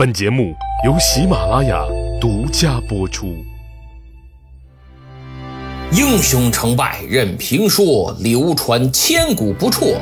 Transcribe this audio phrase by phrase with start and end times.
[0.00, 1.84] 本节目由喜马拉雅
[2.18, 3.36] 独家播出。
[5.92, 10.00] 英雄成败任评说，流传千古不辍。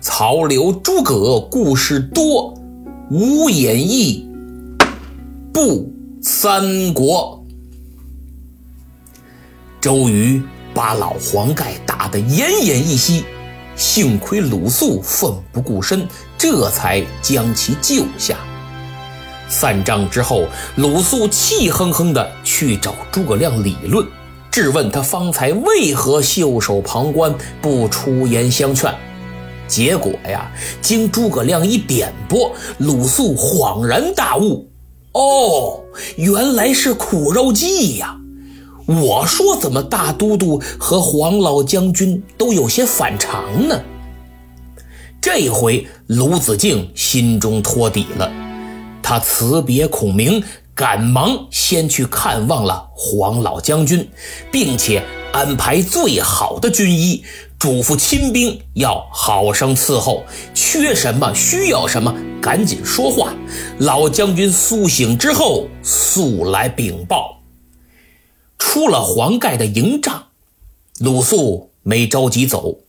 [0.00, 2.54] 曹刘诸葛故事多，
[3.10, 4.24] 无演义
[5.52, 5.92] 不
[6.22, 7.44] 三国。
[9.80, 10.40] 周瑜
[10.72, 13.24] 把老黄盖打得奄奄一息，
[13.74, 16.06] 幸亏鲁肃奋不顾身，
[16.38, 18.38] 这才将其救下。
[19.48, 20.44] 散帐之后，
[20.76, 24.06] 鲁肃气哼哼地去找诸葛亮理论，
[24.50, 28.94] 质问他方才为何袖手旁观，不出言相劝。
[29.66, 30.50] 结果呀，
[30.80, 34.66] 经诸葛亮一点拨，鲁肃恍然大悟：
[35.12, 35.80] 哦，
[36.16, 38.16] 原来是苦肉计呀！
[38.86, 43.78] 我说怎么大都督和黄老将军都有些反常呢？
[45.20, 48.47] 这回鲁子敬心中托底了。
[49.08, 54.06] 他辞别孔明，赶忙先去看望了黄老将军，
[54.52, 57.24] 并且安排最好的军医，
[57.58, 63.32] 嘱咐亲兵要好生伺候，缺什么需要什么，赶紧说话。
[63.78, 67.40] 老将军苏醒之后，速来禀报。
[68.58, 70.26] 出了黄盖的营帐，
[70.98, 72.80] 鲁肃没着急走，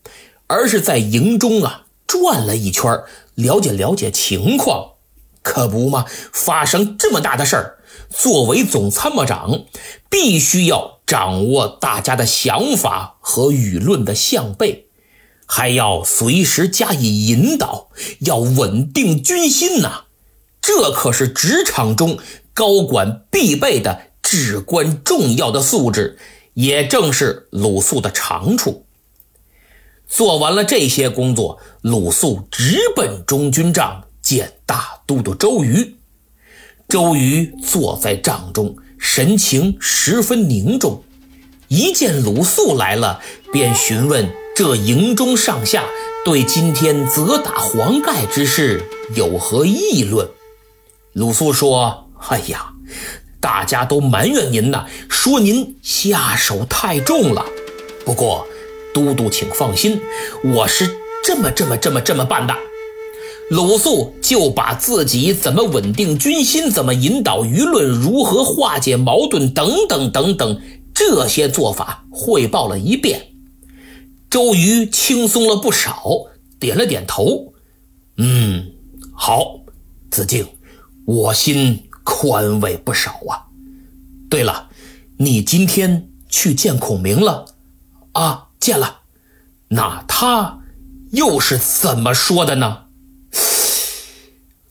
[0.48, 2.92] 而是在营中啊转了一圈，
[3.36, 4.96] 了解了解情况。
[5.42, 6.06] 可不嘛！
[6.32, 7.78] 发生这么大的事儿，
[8.10, 9.66] 作为总参谋长，
[10.10, 14.88] 必须要掌握大家的想法和舆论的向背，
[15.46, 20.06] 还要随时加以引导，要稳定军心呐。
[20.62, 22.20] 这可是职场中
[22.54, 26.20] 高管必备的至关重要的素质，
[26.54, 28.86] 也正是鲁肃的长处。
[30.08, 34.04] 做完了这些工作，鲁肃直奔中军帐。
[34.30, 35.96] 见大都督周瑜，
[36.88, 41.04] 周瑜坐在帐中，神情十分凝重。
[41.68, 45.84] 一见鲁肃来了，便询问这营中上下
[46.24, 48.84] 对今天责打黄盖之事
[49.16, 50.30] 有何议论。
[51.14, 52.74] 鲁肃说：“哎呀，
[53.42, 57.44] 大家都埋怨您呐，说您下手太重了。
[58.06, 58.46] 不过，
[58.94, 60.00] 都督请放心，
[60.44, 60.88] 我是
[61.24, 62.56] 这么这么这么这么办的。”
[63.50, 70.62] 鲁肃就把自己怎么稳定军心、怎么引导舆论、如何化解矛盾等等等等
[70.94, 73.28] 这些做法汇报了一遍。
[74.30, 76.04] 周瑜轻松了不少，
[76.60, 77.54] 点了点头
[78.18, 78.72] ：“嗯，
[79.14, 79.62] 好，
[80.12, 80.48] 子敬，
[81.06, 83.50] 我心宽慰不少啊。
[84.30, 84.70] 对了，
[85.18, 87.46] 你今天去见孔明了？
[88.12, 89.00] 啊，见了。
[89.70, 90.60] 那他
[91.12, 92.84] 又是怎么说的呢？”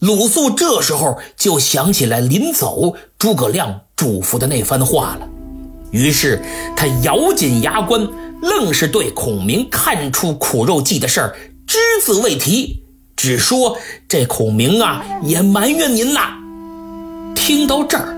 [0.00, 5.28] 鲁肃这时候就想起来临走诸葛亮嘱咐的那番话了，
[5.90, 6.40] 于是
[6.76, 8.08] 他咬紧牙关，
[8.40, 11.36] 愣是对孔明看出苦肉计的事儿
[11.66, 12.80] 只字未提，
[13.16, 13.76] 只说
[14.08, 16.34] 这孔明啊也埋怨您呐。
[17.34, 18.16] 听到这儿，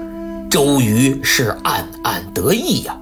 [0.50, 2.94] 周瑜是暗暗得意呀，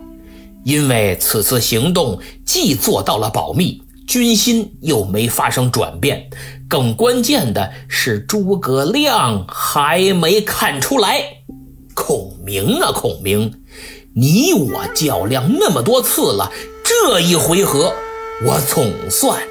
[0.63, 2.17] 因为此次行动
[2.47, 3.83] 既做到了保密。
[4.07, 6.31] 军心又没发生转变，
[6.69, 11.39] 更关键的是诸葛亮还没看出来。
[11.95, 13.63] 孔明啊，孔明，
[14.15, 16.53] 你我较量那么多次了，
[16.85, 17.95] 这一回合
[18.45, 19.43] 我总算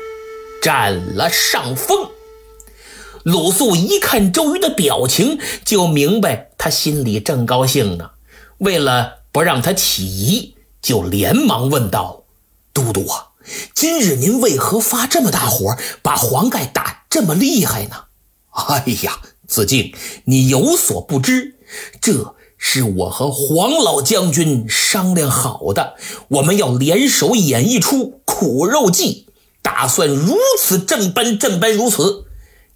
[0.62, 2.10] 占了上风。
[3.24, 8.12] 鲁肃一看周瑜的表情，就明白他心里正高兴呢。
[8.60, 12.24] 为了不让他起疑，就连忙问道
[12.72, 13.27] ：“都督啊。”
[13.74, 18.06] 今日您为何发这么大火，把黄盖打这么厉害呢？
[18.52, 19.94] 哎呀，子敬，
[20.26, 21.56] 你有所不知，
[22.02, 25.96] 这是我和黄老将军商量好的，
[26.30, 29.28] 我们要联手演绎出苦肉计，
[29.62, 32.26] 打算如此这般这般如此，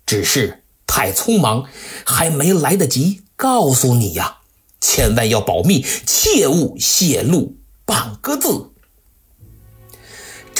[0.05, 1.65] 只是太匆忙，
[2.05, 4.37] 还没来得及告诉你呀，
[4.79, 8.70] 千万要保密，切勿泄露半个字。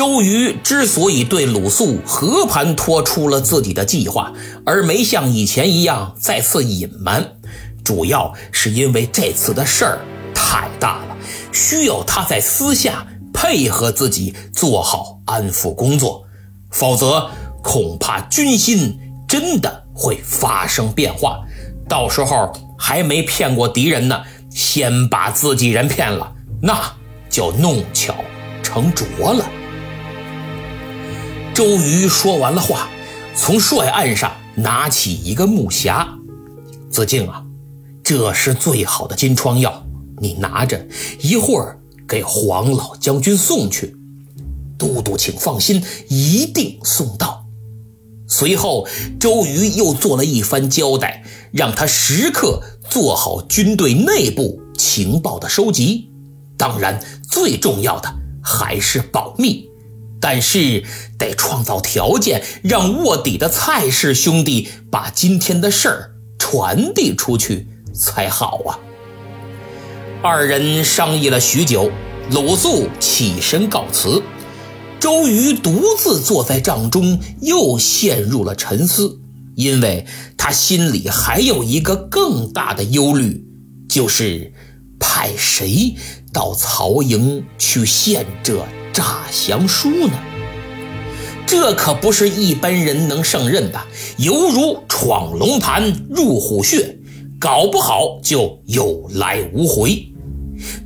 [0.01, 4.33] 周瑜之所以对鲁肃和盘托出了自己的计划，
[4.65, 7.33] 而没像以前一样再次隐瞒，
[7.83, 9.99] 主要是因为这次的事儿
[10.33, 11.15] 太大了，
[11.53, 16.23] 需要他在私下配合自己做好安抚工作，
[16.71, 17.29] 否则
[17.61, 21.41] 恐怕军心真的会发生变化，
[21.87, 26.91] 到时候还没骗过敌人呢，先把自己人骗了，那
[27.29, 28.15] 就弄巧
[28.63, 29.45] 成拙了。
[31.53, 32.89] 周瑜说完了话，
[33.35, 36.07] 从帅案上拿起一个木匣，
[36.89, 37.43] 子敬啊，
[38.03, 39.85] 这是最好的金疮药，
[40.21, 40.87] 你拿着，
[41.19, 41.77] 一会儿
[42.07, 43.95] 给黄老将军送去。
[44.77, 47.45] 都督，请放心，一定送到。
[48.27, 48.87] 随后，
[49.19, 56.09] 周瑜又做了一番交代，让他时刻做好军队内部情报的收集。
[56.57, 58.11] 当然，最重要的
[58.41, 59.69] 还是保密，
[60.21, 60.83] 但是
[61.17, 68.79] 得创造条件，让卧底的蔡氏兄弟把今天的事儿传递出去才好啊。
[70.21, 71.91] 二人商议了许久，
[72.29, 74.21] 鲁肃起身告辞。
[74.99, 79.19] 周瑜独自坐在帐中，又陷入了沉思，
[79.55, 80.05] 因为
[80.37, 83.43] 他心里还有一个更大的忧虑，
[83.89, 84.53] 就是
[84.99, 85.95] 派谁
[86.31, 90.13] 到曹营去献这诈降书呢？
[91.47, 93.81] 这可不是一般人能胜任的，
[94.17, 96.97] 犹如闯龙潭入虎穴，
[97.39, 100.07] 搞不好就有来无回。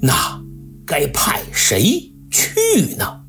[0.02, 0.42] 那
[0.86, 3.22] 该派谁去呢？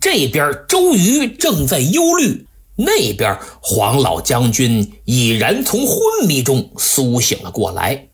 [0.00, 8.07] 这边周瑜正在忧虑，那边黄老将军已然从昏迷中苏醒了过来。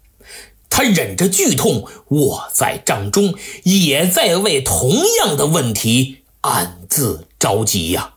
[0.77, 8.15] 他忍着剧痛卧在帐中，也在为同样的问题暗自着急呀。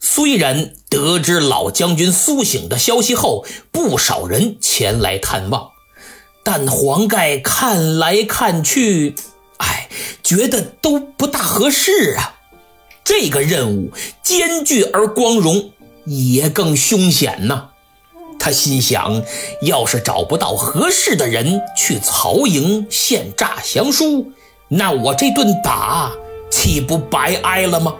[0.00, 5.72] 虽然得知老将军苏醒的消息后，不少人前来探望，
[6.42, 9.14] 但黄盖看来看去，
[9.58, 9.90] 哎，
[10.22, 12.36] 觉得都不大合适啊。
[13.04, 13.92] 这个任务
[14.22, 15.72] 艰巨而光荣，
[16.06, 17.68] 也更凶险呐。
[18.38, 19.22] 他心想，
[19.62, 24.32] 要是找不到合适的人去曹营献诈降书，
[24.68, 26.12] 那我这顿打
[26.50, 27.94] 岂不白挨了吗？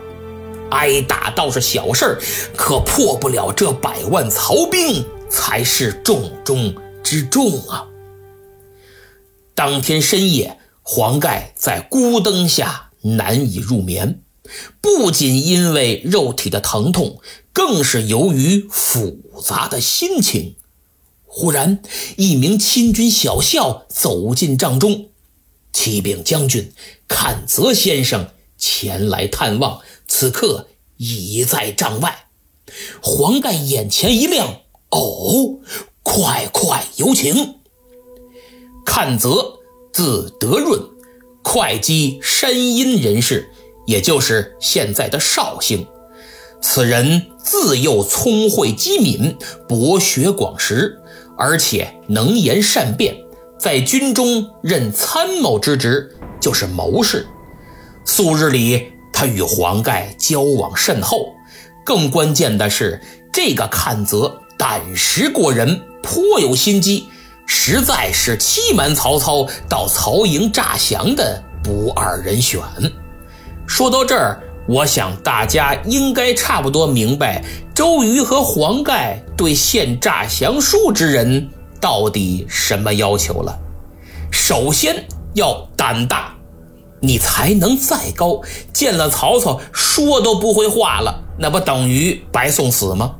[0.71, 2.19] 挨打倒是小事
[2.55, 7.87] 可破不了这百万曹兵才是重中之重啊。
[9.55, 14.21] 当天深夜，黄盖在孤灯下难以入眠。
[14.79, 17.19] 不仅因为肉体的疼痛，
[17.59, 20.55] 更是由于复杂的心情。
[21.25, 21.83] 忽然，
[22.15, 25.09] 一名亲军小校走进帐中，
[25.73, 26.71] 启禀将军，
[27.09, 32.27] 阚泽先生前来探望，此刻已在帐外。
[33.01, 34.61] 黄盖眼前一亮，
[34.91, 35.59] 哦，
[36.01, 37.55] 快快有请。
[38.85, 39.59] 阚泽，
[39.91, 40.81] 字德润，
[41.43, 43.51] 会稽山阴人士。
[43.85, 45.85] 也就是现在的绍兴，
[46.61, 49.35] 此人自幼聪慧机敏，
[49.67, 50.99] 博学广识，
[51.37, 53.15] 而且能言善辩，
[53.57, 57.25] 在军中任参谋之职，就是谋士。
[58.05, 61.33] 素日里，他与黄盖交往甚厚。
[61.85, 63.01] 更关键的是，
[63.31, 67.07] 这个阚泽胆识过人，颇有心机，
[67.47, 72.61] 实在是欺瞒曹操到曹营诈降的不二人选。
[73.65, 77.43] 说到这儿，我想大家应该差不多明白
[77.73, 81.49] 周瑜和黄盖对献诈降书之人
[81.81, 83.57] 到底什么要求了。
[84.31, 86.35] 首先要胆大，
[86.99, 93.15] 你才能再高，见了曹操说都不会话了，那不等于白送死吗？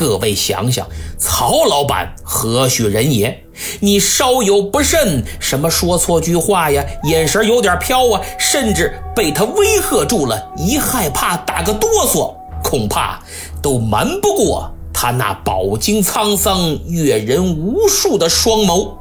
[0.00, 0.88] 各位想想，
[1.18, 3.44] 曹老板何许人也？
[3.80, 12.34] 你稍有不慎，什么说错句话呀，眼神有点飘啊，甚至被他威吓住了，一害怕打个哆嗦，
[12.64, 13.20] 恐怕
[13.60, 18.94] 都瞒不过他那饱经沧桑、阅人无数的双眸。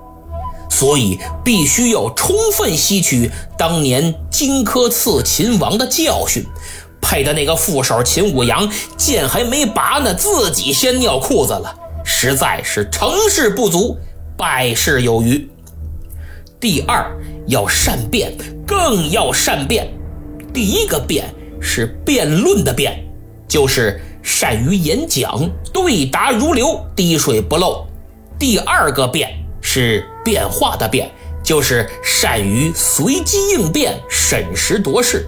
[0.70, 6.46] 所以，必须要充分吸取当年荆轲刺秦王的教训。
[7.02, 13.98] 配的那个副手秦舞阳，剑还没拔呢，自己先尿裤子了，实在是成事不足，
[14.38, 15.50] 败事有余。
[16.60, 17.10] 第二，
[17.48, 18.34] 要善辩，
[18.68, 19.88] 更要善辩。
[20.54, 23.04] 第一个辩是辩论的辩，
[23.48, 27.86] 就是善于演讲，对答如流，滴水不漏。
[28.38, 31.10] 第二个辩是变化的辩，
[31.44, 35.28] 就是善于随机应变，审时度势。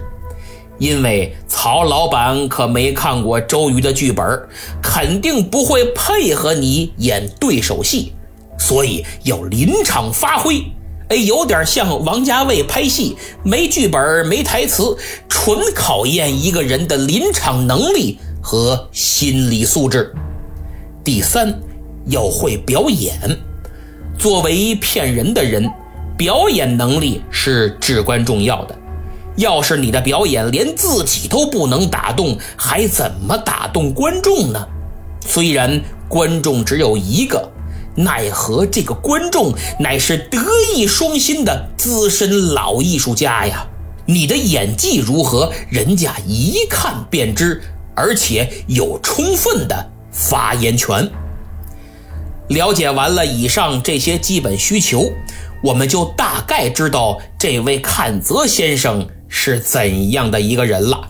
[0.78, 4.48] 因为曹老板可没看过周瑜的剧本，
[4.82, 8.12] 肯定不会配合你演对手戏，
[8.58, 10.64] 所以要临场发挥。
[11.08, 14.96] 哎，有点像王家卫拍戏，没剧本、没台词，
[15.28, 20.12] 纯考验一个人的临场能力和心理素质。
[21.04, 21.60] 第三，
[22.06, 23.14] 要会表演。
[24.18, 25.70] 作为骗人的人，
[26.16, 28.78] 表演能力是至关重要的。
[29.36, 34.66] 要是你的表演连自己都不能打动，还怎么打动观众呢？
[35.26, 37.50] 虽然观众只有一个，
[37.94, 40.38] 奈何这个观众乃是德
[40.74, 43.66] 艺双馨的资深老艺术家呀！
[44.04, 47.62] 你的演技如何，人家一看便知，
[47.94, 51.08] 而且有充分的发言权。
[52.48, 55.12] 了解完了以上这些基本需求，
[55.62, 61.08] 我们就大概知道这位阚泽先生是怎样的一个人了。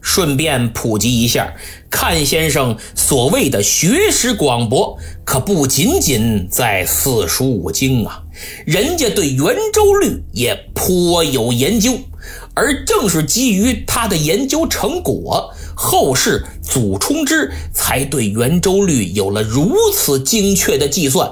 [0.00, 1.52] 顺便普及一下，
[1.90, 8.22] 看先生所谓的学识广博，可不仅仅在四书五经啊，
[8.64, 11.98] 人家对圆周率也颇有研究。
[12.54, 21.30] 而正是基于他的研究成果，后世祖冲之才对圆周率有了如此精确的计算。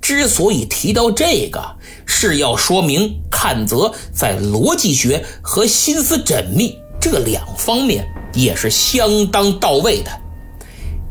[0.00, 1.75] 之所以提到这个，
[2.06, 6.78] 是要说明阚泽在逻辑学和心思缜密。
[6.98, 10.10] 这两方面也是相当到位的，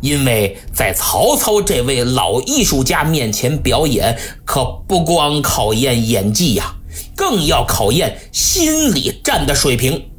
[0.01, 6.75] 因为在曹操这位老艺术家面前表演，可不光考验演技呀，
[7.15, 10.09] 更要考验心理战的水平。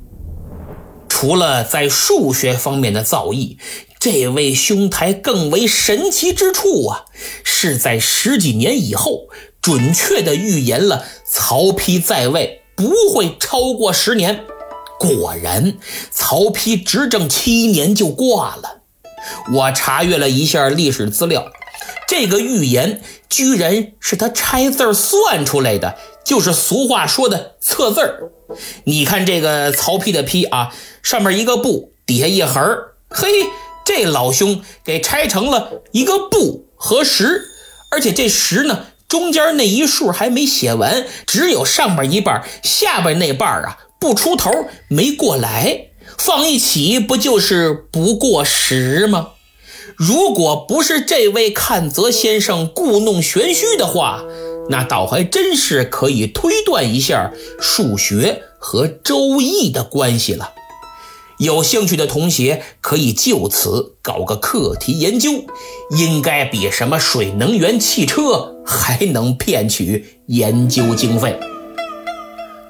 [1.08, 3.56] 除了在数学方面的造诣，
[3.98, 7.04] 这位兄台更为神奇之处啊，
[7.44, 9.28] 是在十几年以后，
[9.66, 14.44] 准确的预言了曹丕在位不会超过十年。
[14.96, 15.76] 果然，
[16.12, 18.82] 曹丕执政七年就挂了。
[19.52, 21.50] 我查阅了一下历史资料，
[22.06, 28.30] 这个预言居然是他拆字算出来的，就是俗话说的测字儿。
[28.84, 33.26] 你看这个曹丕的丕啊，上面一个不，底下一横儿嘿，
[33.84, 37.48] 这老兄给拆成了一个不和十，
[37.90, 43.78] 而且这十呢，中间那一竖还没写完，只有上边一半，下边那半啊。
[43.98, 44.50] 不出头
[44.88, 49.30] 没过来，放一起不就是不过十吗？
[49.96, 54.22] 如果不是这位看泽先生故弄玄虚的话，
[54.68, 60.52] 那倒还真是可以推断一下数学和周易的关系了。
[61.38, 65.44] 有兴趣的同学可以就此搞个课题研究，
[65.90, 71.38] 应该比什么水能源汽车还能骗取研究经费。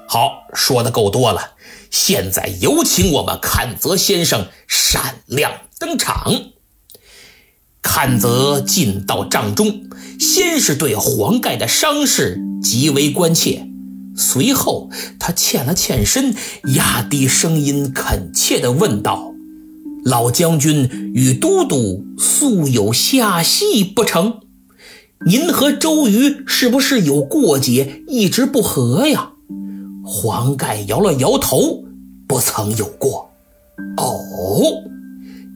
[0.07, 1.55] 好，说的够多了，
[1.91, 6.31] 现在有请我们阚泽先生闪亮登场。
[7.81, 9.89] 阚泽进到帐中，
[10.19, 13.67] 先是对黄盖的伤势极为关切，
[14.15, 14.89] 随后
[15.19, 16.35] 他欠了欠身，
[16.75, 19.33] 压低声音恳切地问道
[20.05, 24.41] ：“老将军与都督素有下戏不成？
[25.25, 29.31] 您和周瑜是不是有过节，一直不和呀？”
[30.05, 31.83] 黄盖摇了摇头，
[32.27, 33.29] 不曾有过。
[33.97, 34.61] 哦，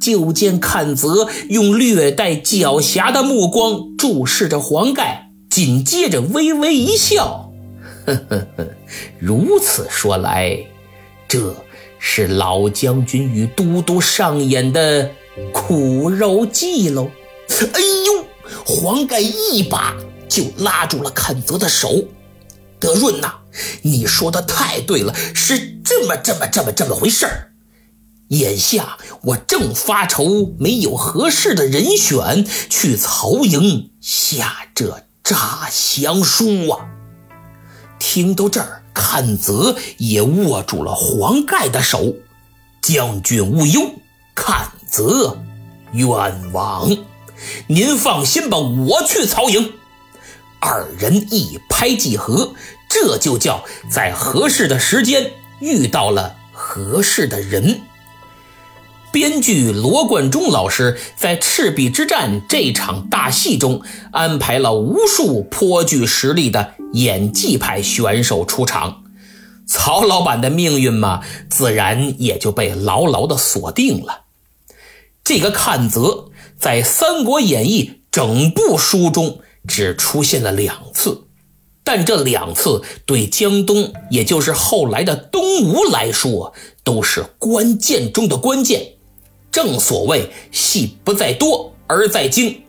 [0.02, 7.52] 就见阚泽用略带狡黠的目光注视着黄盖，紧接着微微一笑
[8.06, 8.68] ：“呵呵呵，
[9.20, 10.58] 如此说来，
[11.28, 11.56] 这
[11.98, 15.12] 是老将军与都督上演的
[15.54, 17.10] 苦肉计喽。”
[17.74, 17.82] 哎，
[18.66, 19.96] 黄盖一把
[20.30, 22.04] 就拉住了阚泽的手。
[22.80, 23.34] 德润呐，
[23.84, 27.52] 你说的太对了，是这么这么这么这么回事儿。
[28.30, 36.88] 眼下我正发愁没有合适的人选去曹营下这诈降书啊。
[38.00, 42.16] 听到这儿，阚泽也握住了黄盖的手。
[42.82, 43.82] 将军勿忧，
[44.36, 45.38] 阚泽
[45.94, 46.10] 愿
[46.52, 46.90] 往，
[47.68, 49.74] 您放心吧，我去曹营。
[50.60, 52.54] 二人一拍即合，
[52.90, 57.82] 这就叫在合适的时间遇到了合适的人。
[59.12, 63.82] 编剧罗贯中老师在赤壁之战这场大戏中
[64.14, 69.04] 安排了无数颇具实力的演技派选手出场，
[69.68, 74.22] 曹老板的命运嘛，自然也就被牢牢的锁定了。
[75.24, 76.31] 这个阚泽
[76.62, 79.40] 在《三国演义》整部书中。
[79.68, 81.26] 只出现了两次，
[81.84, 86.52] 但这两次对江东，也就是后来的东吴来说，
[86.84, 88.94] 都是关键中的关键。
[89.52, 92.64] 正所谓戏不在多而在精，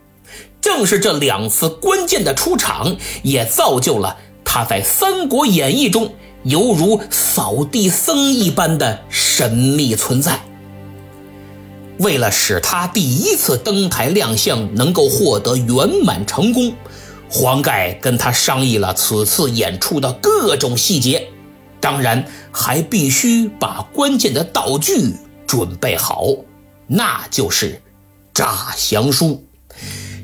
[0.61, 6.13] 正是这两次关键的出场，也造就了他在《三国演义》中
[6.45, 10.52] 犹如扫地僧一般的神秘存在。
[12.03, 16.75] 为了使他第一次登台亮相能够获得圆满成功，
[17.31, 21.29] 黄盖跟他商议了此次演出的各种细节，
[21.81, 25.15] 当然还必须把关键的道具
[25.47, 26.27] 准备好，
[26.89, 27.81] 那就是
[28.35, 29.45] 诈降书。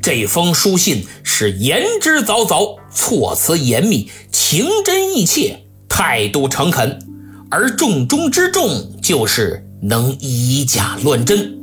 [0.03, 6.99] 这封书信是言之凿凿，措辞严密，情真意切，态度诚恳，
[7.51, 11.58] 而重中之重就是能以假乱真。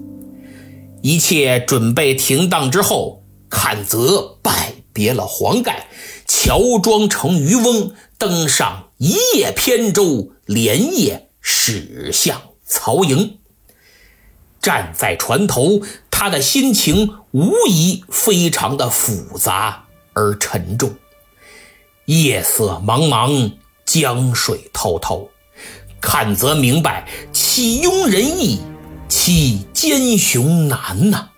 [1.06, 5.86] 一切准备停当之后，阚泽拜别了黄盖，
[6.26, 13.38] 乔装成渔翁，登上一叶扁舟，连夜驶向曹营。
[14.60, 20.96] 站在船头，他的心情无疑非常的复杂而沉重。
[22.06, 23.52] 夜色茫茫，
[23.86, 25.28] 江水滔滔，
[26.02, 28.60] 阚泽明白岂庸人意，
[29.08, 31.30] 其奸雄难呐。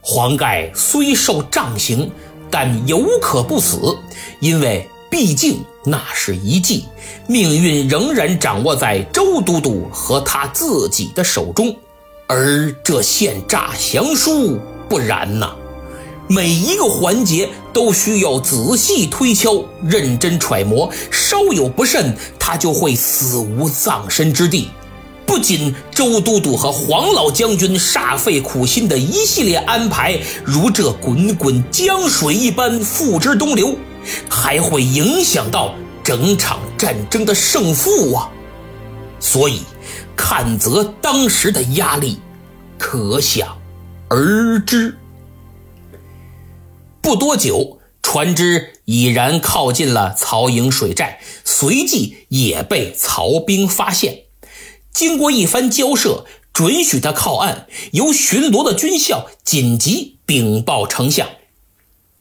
[0.00, 2.10] 黄盖虽受杖刑，
[2.50, 3.96] 但犹可不死，
[4.40, 6.84] 因为毕竟那是一计，
[7.26, 11.74] 命运仍然掌握在周都督和他自己的手中。
[12.28, 15.54] 而这献诈降书不然呐，
[16.28, 24.70] 每一个环节都需要仔细推敲、认真揣摩，稍有不慎，他就会死无葬身之地。
[25.26, 33.76] 不仅周都督和黄老将军煞费苦心的一系列安排如这滚滚江水一般付之东流，
[34.28, 38.30] 还会影响到整场战争的胜负啊！
[39.20, 39.60] 所以。
[40.18, 42.18] 阚泽当时的压力，
[42.78, 43.58] 可想
[44.08, 44.96] 而知。
[47.02, 54.22] 不多久，船只已然靠近了曹营水寨，随即也被曹兵发现。
[54.96, 56.24] 经过一番交涉，
[56.54, 61.28] 准许他靠岸，由巡逻的军校紧急禀报丞相。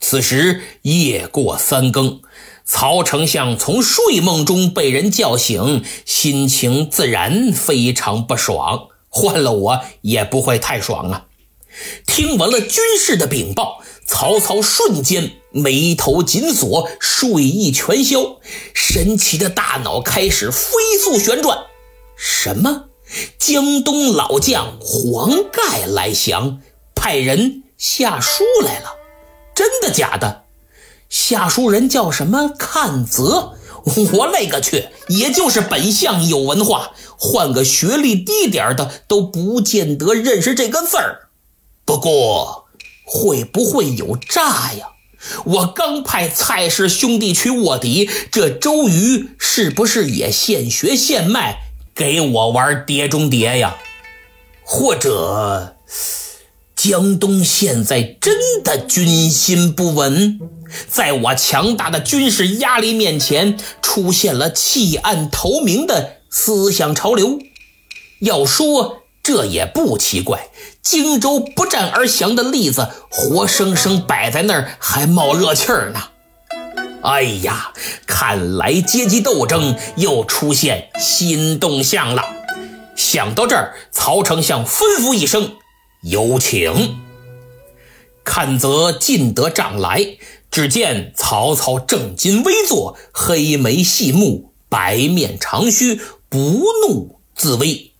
[0.02, 2.20] 此时夜过三更。
[2.66, 8.90] 曹丞相从睡梦中被人叫醒，心情自然非常不爽。
[9.08, 11.28] 换了我也不会太爽啊！
[12.06, 18.42] 听完了军事的禀报，曹操瞬间眉头紧锁，睡意全消，
[18.74, 21.58] 神奇的大脑开始飞速旋转。
[22.16, 22.86] 什么？
[23.38, 26.60] 江东老将黄盖来降，
[26.96, 28.96] 派人下书来了？
[29.54, 30.44] 真的假的？
[31.10, 32.52] 下书人叫什么？
[32.58, 33.54] 阚泽。
[34.14, 34.88] 我勒个去！
[35.10, 41.30] 也就是本相有文化，换个学历低点的都不见得认识这个字儿。
[41.86, 42.66] 不过，
[43.06, 44.88] 会不会有诈呀？
[45.46, 51.65] 我刚派蔡氏兄弟去卧底，这周瑜是不是也现学现卖，
[51.96, 53.78] 给我玩碟中谍呀？
[54.64, 55.78] 或者？
[56.76, 60.40] 江东现在真的军心不稳，
[60.90, 67.40] 在我强大的军事压力面前，出现了弃暗投明的思想潮流。
[68.20, 70.50] 要说这也不奇怪，
[70.82, 76.10] 荆州不战而降的例子活生生摆在那儿，还冒热气儿呢。
[77.06, 77.72] 哎呀，
[78.08, 82.26] 看来阶级斗争又出现新动向了。
[82.96, 85.58] 想到这儿，曹丞相吩咐一声。
[86.02, 86.98] 有请。
[88.24, 90.18] 看，则进得帐来，
[90.50, 96.40] 只见曹操正襟危坐，黑眉细目，白面长须，不
[96.88, 97.92] 怒自威。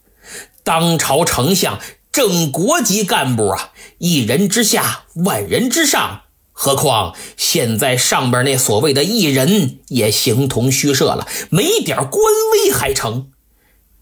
[0.64, 1.80] 当朝丞相，
[2.12, 6.22] 正国级干部啊，一人之下，万人之上。
[6.58, 12.14] 何况现在上边那所谓的一人也形同虚设了，没点官
[12.54, 13.32] 威还成。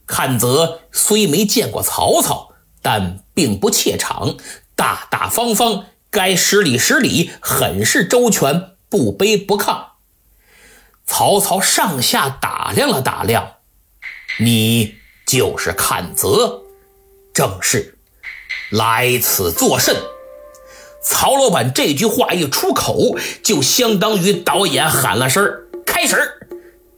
[0.07, 2.51] 阚泽虽没见过曹操。
[2.85, 4.35] 但并不怯场，
[4.75, 9.85] 大大方方，该施礼施礼，很是周全，不卑不亢。
[11.05, 13.53] 曹操上下打量了打量，
[14.39, 16.63] 你就是阚泽，
[17.33, 17.97] 正是。
[18.69, 19.95] 来此作甚？
[21.03, 25.45] 曹老板这句话一出口，就相当于导演喊了声
[25.85, 26.15] 开始”。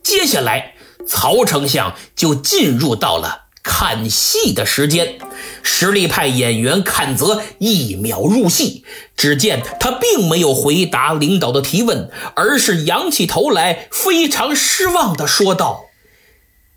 [0.04, 0.76] 接下来，
[1.08, 3.46] 曹丞相就进入到了。
[3.64, 5.18] 看戏的时间，
[5.64, 8.86] 实力派演员阚泽一秒入戏。
[9.18, 15.86] 只见他并没有回答领导的提问，而是仰起头来，非常失望地说道：“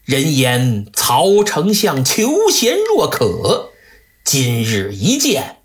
[0.06, 3.72] 人言曹丞相求贤若渴，
[4.24, 5.57] 今日一见，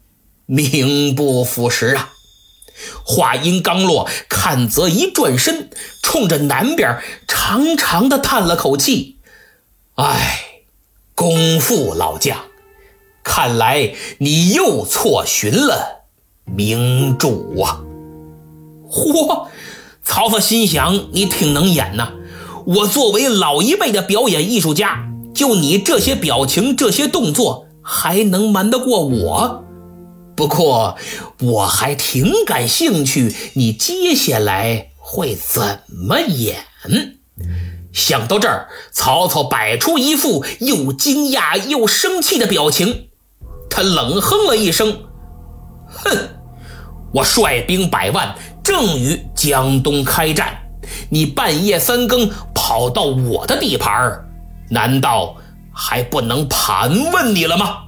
[0.45, 2.13] 名不副实啊！”
[3.05, 5.69] 话音刚落，阚泽一转身，
[6.01, 9.17] 冲着南边长长的叹了口气
[9.95, 10.49] ：“唉。”
[11.15, 12.39] 功夫老将，
[13.23, 16.05] 看来你又错寻了
[16.43, 17.81] 明主啊！
[18.89, 19.47] 嚯，
[20.03, 22.13] 曹操心想：你挺能演呐！
[22.65, 29.62] 我作为老一辈的表演艺术家，就你这些表情、这些动作，还能瞒得过我？
[30.35, 30.97] 不过
[31.39, 36.65] 我还挺感兴趣，你接下来会怎么演？
[37.93, 43.09] 想到这儿，曹操摆出一副又惊讶又生气的表情，
[43.69, 45.03] 他冷哼了一声
[45.93, 46.29] ：“哼，
[47.13, 50.57] 我率兵百万，正与江东开战，
[51.09, 54.25] 你半夜三更跑到我的地盘，
[54.71, 55.35] 难道
[55.71, 57.82] 还不能盘问你了吗？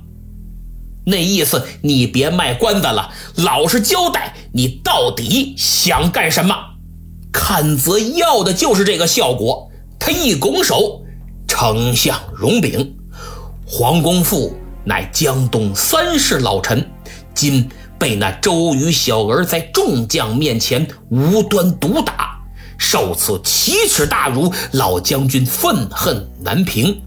[1.06, 6.56] 那意思，你别卖关子了，老实交代，你到底想干什么？
[7.32, 11.02] 阚泽要的就是这个效果。”他一拱手，
[11.48, 12.96] 丞相容禀，
[13.66, 16.88] 黄公父乃江东三世老臣，
[17.34, 22.40] 今被那周瑜小儿在众将面前无端毒打，
[22.78, 27.02] 受此奇耻大辱，老将军愤恨难平，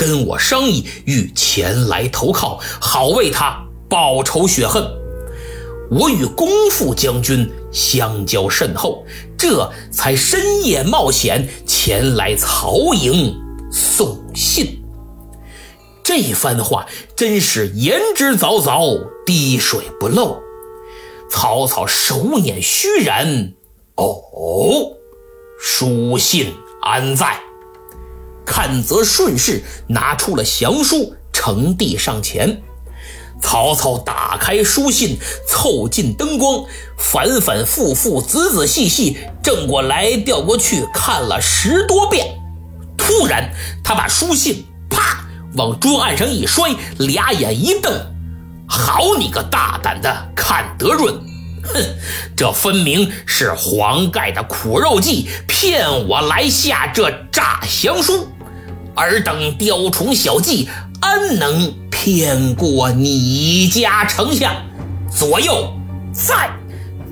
[0.00, 4.82] 跟我商议，欲前来投靠，好为他报仇雪恨。
[5.90, 9.04] 我与公父将军相交甚厚，
[9.36, 13.36] 这才深夜冒险前来曹营
[13.70, 14.82] 送信。
[16.02, 20.40] 这番话真是言之凿凿，滴水不漏。
[21.30, 23.52] 曹操手捻虚然，
[23.96, 24.96] 哦，
[25.60, 27.38] 书信安在？
[28.50, 32.60] 看则顺势拿出了降书，呈递上前。
[33.40, 36.64] 曹操打开书信，凑近灯光，
[36.98, 42.26] 反反复复、仔仔细细，正过来调过去看了十多遍。
[42.98, 43.50] 突然，
[43.84, 47.94] 他把书信啪往桌案上一摔，俩眼一瞪
[48.68, 51.14] ：“好你个大胆的阚德润！
[51.62, 51.82] 哼，
[52.36, 58.28] 这分明是黄盖的苦肉计，骗我来下这诈降书。
[58.94, 60.68] 尔等雕虫小技，
[61.00, 64.56] 安能？”骗过你家丞相，
[65.14, 65.70] 左右
[66.14, 66.48] 在，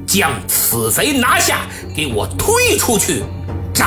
[0.07, 3.23] 将此贼拿下，给我推出去
[3.75, 3.87] 斩。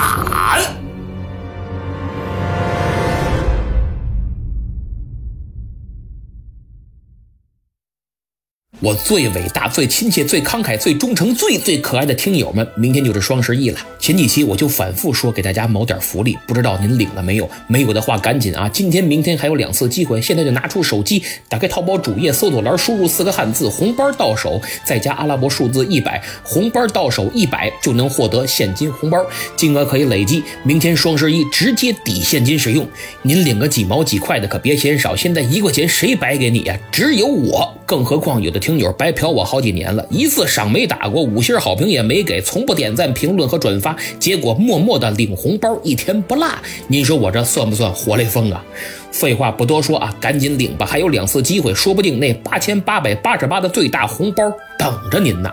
[8.81, 13.79] 我最伟大、最亲切、最慷慨、最忠诚、最最可爱的听友们，明天就是双十一了。
[13.99, 17.47] 前几期我就反复说给大家谋点福利，不知道您领了没有？
[17.67, 18.67] 没有的话赶紧啊！
[18.67, 29.23] 今天、明天还有两次机会，现在就拿出手机，打开淘宝主页搜索栏，输入四个汉字“红包到手”，再加阿拉伯数字一百，红包到手一百就能获得现金红包，
[29.55, 30.43] 金额可以累积。
[30.63, 32.87] 明天双十一直接抵现金使用，
[33.21, 36.75] 您领个几毛几块的可别嫌少，现在一块钱谁白给你呀？
[36.91, 38.70] 只有我，更何况有的听。
[38.71, 46.47] 听友白嫖我好几年了，一次赏没打过，五星好评也没给，从不点赞、评论和转发，结果默默的领红包，一天不落。
[46.87, 48.63] 您说我这算不算活雷锋啊？
[49.11, 54.41] 废话不多说啊，赶紧领吧，还有两次机会，说不定那八千八百八十八的最大红包
[54.79, 55.51] 等着您呢。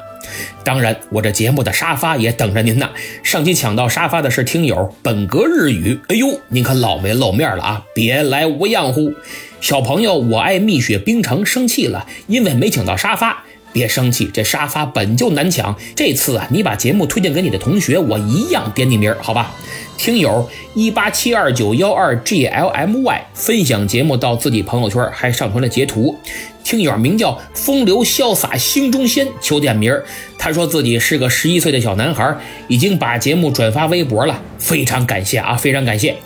[0.62, 2.88] 当然，我这节目的沙发也等着您呢。
[3.24, 7.82] 上期抢到沙发的是听友本格日语，哎呦，您可老没露面了啊！
[7.92, 9.12] 别来无恙乎。
[9.60, 13.44] 小朋友，我爱蜜雪冰城，生气了，因为没抢到沙发。
[13.70, 15.76] 别生气，这沙发本就难抢。
[15.94, 19.54] 这次啊，你把节目推荐给你的同学，我一样点你名好吧？
[19.98, 26.16] 听友一八七二九幺二 G L M Y 分享节目到自己朋友圈，还上传了截图。
[26.64, 29.94] 听友名叫风流潇洒心中仙，求点名
[30.38, 32.36] 他说自己是个十一岁的小男孩，
[32.68, 36.16] 已经把节目转发微博了，非常感谢啊，非常感谢。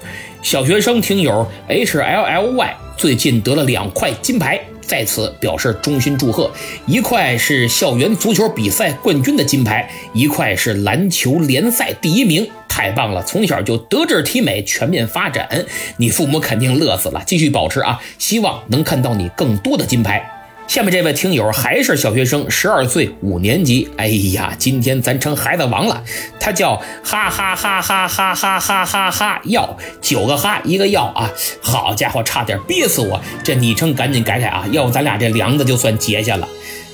[0.42, 6.48] 小学生听友 H L L Y 最近得了两块金牌，在此表示衷心祝贺。
[6.86, 13.20] 一块是校园足球比赛冠军的金牌，一块是篮球联赛第一名，太棒了！
[13.24, 17.20] 从小就德智体美全面发展，你父母肯定乐死了。
[17.26, 20.24] 继续保持啊，希望能看到你更多的金牌。
[20.68, 23.90] 下面这位听友还是小学生，十二岁，五年级。
[23.98, 26.02] 哎呀，今天咱成孩子王了。
[26.40, 31.30] 他叫哈哈哈哈哈哈哈哈哈要九个哈一个要啊！
[31.60, 33.20] 好家伙，差点憋死我！
[33.44, 36.48] 这昵称赶紧改改啊，要不咱俩这梁子就算结下了。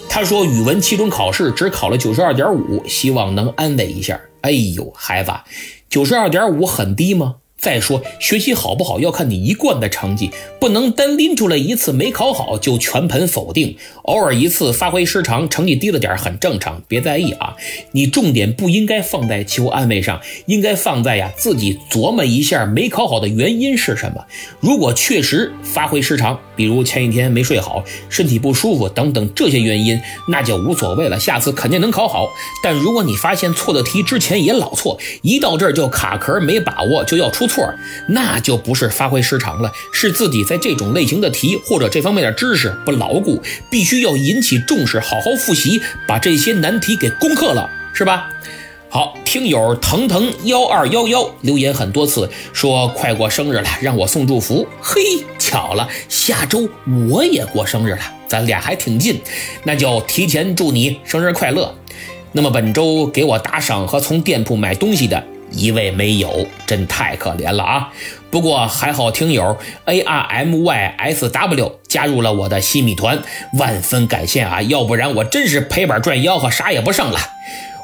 [0.08, 4.18] 他说语文期中考试只考了九十二点五，希望能安慰一下。
[4.40, 5.30] 哎呦，孩子，
[5.88, 7.36] 九十二点五很低吗？
[7.58, 13.76] 再说学习好不好要看你一贯的成绩，不能单拎出来一次没考好就全盘否定。
[14.02, 17.56] 偶尔一次发挥失常，成绩低了点很正常，别在意啊。
[17.90, 24.24] 你重点不应该放在求安慰上，应该放在呀自己琢磨一下没考好的原因是什么。
[24.60, 32.28] 如果确实发挥失常，比如前一天没睡好、身体不舒服等等这些原因，那就无所谓了，下次肯定能考好。
[32.64, 37.72] 但如果你发现错的题之前也老错，一到这儿就卡壳没把握就要出错，
[38.08, 43.40] 那就不是发挥失常了，是自己在这种类型的题或者这方面的知识不牢固，
[43.70, 48.28] 必须要引起重视，好好复习，把这些难题给攻克了，是吧？
[48.90, 54.66] 好，听友腾腾幺二幺幺留言很多次，说快过生日了，让我送祝福。
[54.80, 55.02] 嘿，
[55.38, 56.66] 巧了，下周
[57.10, 59.20] 我也过生日了，咱俩还挺近，
[59.64, 61.74] 那就提前祝你生日快乐。
[62.32, 65.22] 那么本周给我打赏和从店铺买东西的
[65.52, 67.92] 一位没有，真太可怜了啊！
[68.30, 73.22] 不过还好，听友 A R M Y S W 加入了我的新米团，
[73.58, 74.62] 万分感谢啊！
[74.62, 77.18] 要不然我真是赔本赚吆喝，啥也不剩了。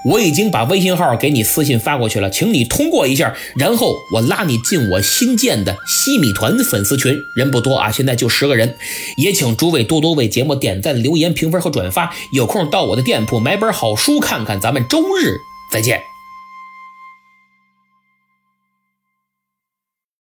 [0.05, 8.77] 我已经把微信号给你私信发过去了，请你通过一下，然后我拉你进我新建的西米团粉丝群，人不多啊，现在就十个人。
[9.17, 12.15] 也请诸位多多为节目点赞、留言、评分和转发。
[12.33, 14.61] 有空到我的店铺买本好书看看。
[14.61, 15.41] 咱们周日
[15.71, 16.14] 再见。